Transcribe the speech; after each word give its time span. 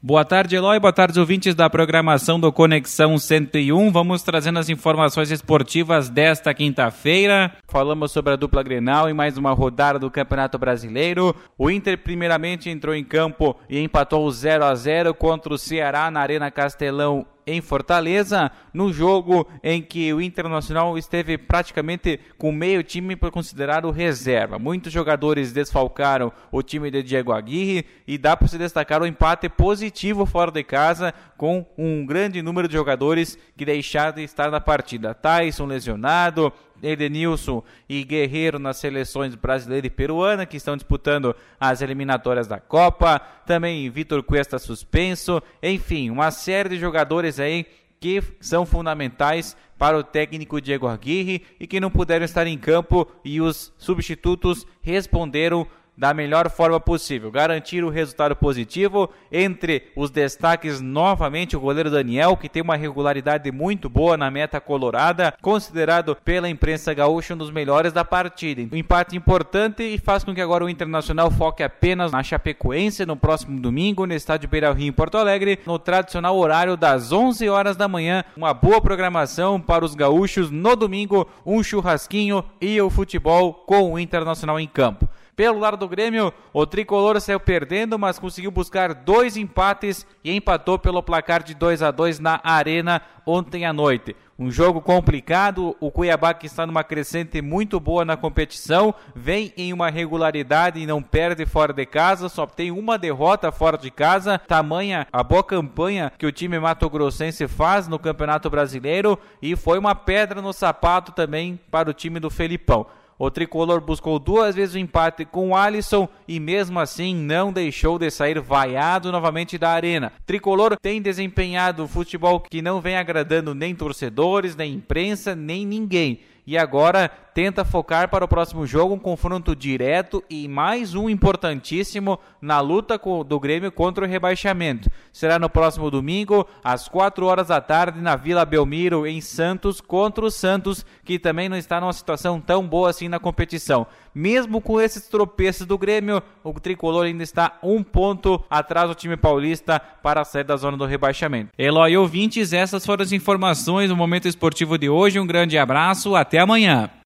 Boa 0.00 0.24
tarde, 0.24 0.54
Eloy. 0.54 0.78
Boa 0.78 0.92
tarde, 0.92 1.18
ouvintes 1.18 1.56
da 1.56 1.68
programação 1.68 2.38
do 2.38 2.52
Conexão 2.52 3.18
101. 3.18 3.90
Vamos 3.90 4.22
trazendo 4.22 4.60
as 4.60 4.68
informações 4.68 5.32
esportivas 5.32 6.08
desta 6.08 6.54
quinta-feira. 6.54 7.52
Falamos 7.70 8.12
sobre 8.12 8.32
a 8.32 8.36
dupla 8.36 8.62
Grenal 8.62 9.10
e 9.10 9.12
mais 9.12 9.36
uma 9.36 9.52
rodada 9.52 9.98
do 9.98 10.10
Campeonato 10.10 10.58
Brasileiro. 10.58 11.36
O 11.58 11.70
Inter, 11.70 11.98
primeiramente, 11.98 12.70
entrou 12.70 12.94
em 12.94 13.04
campo 13.04 13.54
e 13.68 13.78
empatou 13.78 14.30
0 14.30 14.64
a 14.64 14.74
0 14.74 15.12
contra 15.12 15.52
o 15.52 15.58
Ceará 15.58 16.10
na 16.10 16.20
Arena 16.20 16.50
Castelão 16.50 17.26
em 17.48 17.62
Fortaleza, 17.62 18.50
no 18.74 18.92
jogo 18.92 19.48
em 19.62 19.80
que 19.80 20.12
o 20.12 20.20
Internacional 20.20 20.98
esteve 20.98 21.38
praticamente 21.38 22.20
com 22.36 22.52
meio 22.52 22.82
time 22.82 23.16
para 23.16 23.30
considerar 23.30 23.86
o 23.86 23.90
reserva. 23.90 24.58
Muitos 24.58 24.92
jogadores 24.92 25.50
desfalcaram 25.50 26.30
o 26.52 26.62
time 26.62 26.90
de 26.90 27.02
Diego 27.02 27.32
Aguirre 27.32 27.86
e 28.06 28.18
dá 28.18 28.36
para 28.36 28.48
se 28.48 28.58
destacar 28.58 29.00
o 29.00 29.06
empate 29.06 29.48
positivo 29.48 30.26
fora 30.26 30.50
de 30.50 30.62
casa 30.62 31.14
com 31.38 31.64
um 31.78 32.04
grande 32.04 32.42
número 32.42 32.68
de 32.68 32.74
jogadores 32.74 33.38
que 33.56 33.64
deixaram 33.64 34.16
de 34.16 34.24
estar 34.24 34.50
na 34.50 34.60
partida. 34.60 35.14
Tyson 35.14 35.64
lesionado, 35.64 36.52
Edenilson 36.82 37.62
e 37.88 38.04
Guerreiro 38.04 38.58
nas 38.58 38.76
seleções 38.76 39.34
brasileira 39.34 39.86
e 39.86 39.90
peruana 39.90 40.46
que 40.46 40.56
estão 40.56 40.76
disputando 40.76 41.34
as 41.58 41.80
eliminatórias 41.82 42.46
da 42.46 42.58
Copa. 42.58 43.20
Também 43.46 43.88
Vitor 43.90 44.22
Cuesta 44.22 44.58
suspenso. 44.58 45.42
Enfim, 45.62 46.10
uma 46.10 46.30
série 46.30 46.70
de 46.70 46.78
jogadores 46.78 47.40
aí 47.40 47.66
que 48.00 48.22
são 48.40 48.64
fundamentais 48.64 49.56
para 49.76 49.98
o 49.98 50.02
técnico 50.02 50.60
Diego 50.60 50.86
Aguirre 50.86 51.42
e 51.58 51.66
que 51.66 51.80
não 51.80 51.90
puderam 51.90 52.24
estar 52.24 52.46
em 52.46 52.58
campo 52.58 53.06
e 53.24 53.40
os 53.40 53.72
substitutos 53.78 54.66
responderam 54.80 55.66
da 55.98 56.14
melhor 56.14 56.48
forma 56.48 56.78
possível, 56.78 57.28
garantir 57.28 57.82
o 57.82 57.90
resultado 57.90 58.36
positivo. 58.36 59.10
Entre 59.32 59.90
os 59.96 60.12
destaques, 60.12 60.80
novamente, 60.80 61.56
o 61.56 61.60
goleiro 61.60 61.90
Daniel, 61.90 62.36
que 62.36 62.48
tem 62.48 62.62
uma 62.62 62.76
regularidade 62.76 63.50
muito 63.50 63.88
boa 63.88 64.16
na 64.16 64.30
meta 64.30 64.60
colorada, 64.60 65.34
considerado 65.42 66.16
pela 66.24 66.48
imprensa 66.48 66.94
gaúcha 66.94 67.34
um 67.34 67.36
dos 67.36 67.50
melhores 67.50 67.92
da 67.92 68.04
partida. 68.04 68.62
Um 68.72 68.78
empate 68.78 69.16
importante 69.16 69.82
e 69.82 69.98
faz 69.98 70.22
com 70.22 70.32
que 70.32 70.40
agora 70.40 70.64
o 70.64 70.70
Internacional 70.70 71.32
foque 71.32 71.64
apenas 71.64 72.12
na 72.12 72.22
Chapecoense 72.22 73.04
no 73.04 73.16
próximo 73.16 73.60
domingo, 73.60 74.06
no 74.06 74.14
estádio 74.14 74.48
Beira 74.48 74.72
Rio, 74.72 74.86
em 74.86 74.92
Porto 74.92 75.18
Alegre, 75.18 75.58
no 75.66 75.80
tradicional 75.80 76.38
horário 76.38 76.76
das 76.76 77.10
11 77.10 77.48
horas 77.48 77.76
da 77.76 77.88
manhã. 77.88 78.22
Uma 78.36 78.54
boa 78.54 78.80
programação 78.80 79.60
para 79.60 79.84
os 79.84 79.96
gaúchos 79.96 80.48
no 80.48 80.76
domingo, 80.76 81.28
um 81.44 81.60
churrasquinho 81.60 82.44
e 82.60 82.80
o 82.80 82.88
futebol 82.88 83.52
com 83.52 83.92
o 83.92 83.98
Internacional 83.98 84.60
em 84.60 84.68
campo. 84.68 85.07
Pelo 85.38 85.60
lado 85.60 85.76
do 85.76 85.86
Grêmio, 85.86 86.32
o 86.52 86.66
tricolor 86.66 87.20
saiu 87.20 87.38
perdendo, 87.38 87.96
mas 87.96 88.18
conseguiu 88.18 88.50
buscar 88.50 88.92
dois 88.92 89.36
empates 89.36 90.04
e 90.24 90.34
empatou 90.34 90.80
pelo 90.80 91.00
placar 91.00 91.44
de 91.44 91.54
2 91.54 91.80
a 91.80 91.92
2 91.92 92.18
na 92.18 92.40
Arena 92.42 93.00
ontem 93.24 93.64
à 93.64 93.72
noite. 93.72 94.16
Um 94.36 94.50
jogo 94.50 94.80
complicado, 94.80 95.76
o 95.78 95.92
Cuiabá 95.92 96.34
que 96.34 96.46
está 96.46 96.66
numa 96.66 96.82
crescente 96.82 97.40
muito 97.40 97.78
boa 97.78 98.04
na 98.04 98.16
competição, 98.16 98.92
vem 99.14 99.52
em 99.56 99.72
uma 99.72 99.90
regularidade 99.90 100.80
e 100.80 100.86
não 100.86 101.00
perde 101.00 101.46
fora 101.46 101.72
de 101.72 101.86
casa, 101.86 102.28
só 102.28 102.44
tem 102.44 102.72
uma 102.72 102.98
derrota 102.98 103.52
fora 103.52 103.78
de 103.78 103.92
casa, 103.92 104.40
tamanha 104.40 105.06
a 105.12 105.22
boa 105.22 105.44
campanha 105.44 106.12
que 106.18 106.26
o 106.26 106.32
time 106.32 106.58
mato-grossense 106.58 107.46
faz 107.46 107.86
no 107.86 107.96
Campeonato 107.96 108.50
Brasileiro 108.50 109.16
e 109.40 109.54
foi 109.54 109.78
uma 109.78 109.94
pedra 109.94 110.42
no 110.42 110.52
sapato 110.52 111.12
também 111.12 111.60
para 111.70 111.90
o 111.90 111.94
time 111.94 112.18
do 112.18 112.28
Felipão. 112.28 112.88
O 113.18 113.32
tricolor 113.32 113.80
buscou 113.80 114.16
duas 114.16 114.54
vezes 114.54 114.76
o 114.76 114.78
empate 114.78 115.24
com 115.24 115.50
o 115.50 115.56
Alisson 115.56 116.08
e 116.28 116.38
mesmo 116.38 116.78
assim 116.78 117.16
não 117.16 117.52
deixou 117.52 117.98
de 117.98 118.08
sair 118.12 118.38
vaiado 118.38 119.10
novamente 119.10 119.58
da 119.58 119.70
arena. 119.70 120.12
Tricolor 120.24 120.76
tem 120.80 121.02
desempenhado 121.02 121.88
futebol 121.88 122.38
que 122.38 122.62
não 122.62 122.80
vem 122.80 122.96
agradando 122.96 123.56
nem 123.56 123.74
torcedores, 123.74 124.54
nem 124.54 124.74
imprensa, 124.74 125.34
nem 125.34 125.66
ninguém 125.66 126.20
e 126.48 126.56
agora 126.56 127.10
tenta 127.34 127.62
focar 127.62 128.08
para 128.08 128.24
o 128.24 128.28
próximo 128.28 128.66
jogo 128.66 128.94
um 128.94 128.98
confronto 128.98 129.54
direto 129.54 130.24
e 130.30 130.48
mais 130.48 130.94
um 130.94 131.08
importantíssimo 131.08 132.18
na 132.40 132.58
luta 132.58 132.98
do 133.24 133.38
Grêmio 133.38 133.70
contra 133.70 134.04
o 134.04 134.08
rebaixamento. 134.08 134.90
Será 135.12 135.38
no 135.38 135.48
próximo 135.48 135.88
domingo, 135.88 136.48
às 136.64 136.88
4 136.88 137.26
horas 137.26 137.46
da 137.48 137.60
tarde, 137.60 138.00
na 138.00 138.16
Vila 138.16 138.44
Belmiro, 138.44 139.06
em 139.06 139.20
Santos, 139.20 139.80
contra 139.80 140.24
o 140.24 140.30
Santos, 140.30 140.84
que 141.04 141.18
também 141.18 141.48
não 141.48 141.56
está 141.56 141.80
numa 141.80 141.92
situação 141.92 142.40
tão 142.40 142.66
boa 142.66 142.90
assim 142.90 143.08
na 143.08 143.20
competição. 143.20 143.86
Mesmo 144.12 144.60
com 144.60 144.80
esses 144.80 145.06
tropeços 145.06 145.64
do 145.64 145.78
Grêmio, 145.78 146.20
o 146.42 146.52
tricolor 146.58 147.04
ainda 147.04 147.22
está 147.22 147.56
um 147.62 147.84
ponto 147.84 148.42
atrás 148.50 148.88
do 148.88 148.96
time 148.96 149.16
paulista 149.16 149.80
para 150.02 150.24
sair 150.24 150.42
da 150.42 150.56
zona 150.56 150.76
do 150.76 150.86
rebaixamento. 150.86 151.52
Eloy 151.56 151.96
ouvintes, 151.96 152.52
essas 152.52 152.84
foram 152.84 153.04
as 153.04 153.12
informações 153.12 153.90
do 153.90 153.96
momento 153.96 154.26
esportivo 154.26 154.76
de 154.76 154.88
hoje. 154.88 155.20
Um 155.20 155.26
grande 155.26 155.56
abraço, 155.56 156.16
até 156.38 156.42
amanhã. 156.42 156.97